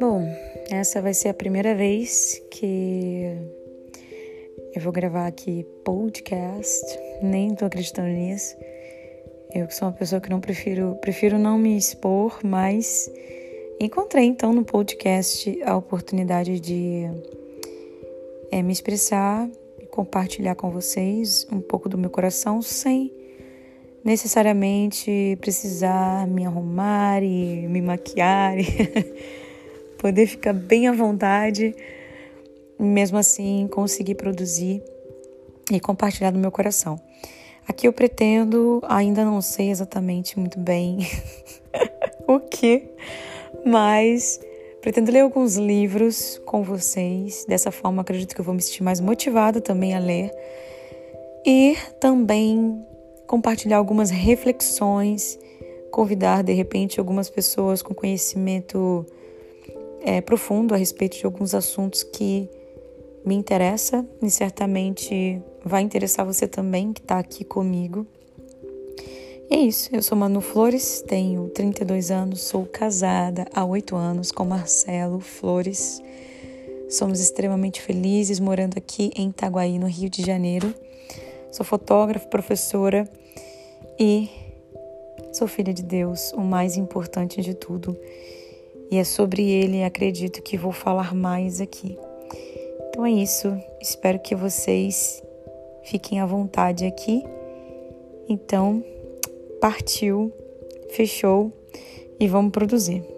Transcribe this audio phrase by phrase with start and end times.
[0.00, 0.24] Bom,
[0.70, 3.36] essa vai ser a primeira vez que
[4.74, 6.84] eu vou gravar aqui podcast,
[7.22, 8.56] nem tô acreditando nisso.
[9.54, 13.10] Eu que sou uma pessoa que não prefiro, prefiro não me expor, mas
[13.80, 17.04] encontrei então no podcast a oportunidade de
[18.50, 23.17] é, me expressar e compartilhar com vocês um pouco do meu coração sem
[24.08, 28.64] necessariamente precisar me arrumar e me maquiar e
[30.00, 31.76] poder ficar bem à vontade,
[32.78, 34.82] mesmo assim conseguir produzir
[35.70, 36.98] e compartilhar do meu coração.
[37.68, 41.00] Aqui eu pretendo, ainda não sei exatamente muito bem
[42.26, 42.88] o que,
[43.62, 44.40] mas
[44.80, 47.44] pretendo ler alguns livros com vocês.
[47.46, 50.32] Dessa forma, acredito que eu vou me sentir mais motivada também a ler
[51.44, 52.87] e também
[53.28, 55.38] compartilhar algumas reflexões,
[55.90, 59.06] convidar de repente algumas pessoas com conhecimento
[60.00, 62.48] é, profundo a respeito de alguns assuntos que
[63.24, 68.06] me interessa e certamente vai interessar você também que está aqui comigo.
[69.50, 74.32] E é isso, eu sou Manu Flores, tenho 32 anos, sou casada há 8 anos
[74.32, 76.02] com Marcelo Flores.
[76.88, 80.74] Somos extremamente felizes morando aqui em Itaguaí, no Rio de Janeiro.
[81.50, 83.08] Sou fotógrafa, professora
[83.98, 84.28] e
[85.32, 87.96] sou filha de Deus, o mais importante de tudo.
[88.90, 91.98] E é sobre ele, acredito que vou falar mais aqui.
[92.88, 93.56] Então é isso.
[93.80, 95.22] Espero que vocês
[95.84, 97.24] fiquem à vontade aqui.
[98.28, 98.84] Então,
[99.60, 100.32] partiu,
[100.90, 101.52] fechou
[102.20, 103.17] e vamos produzir.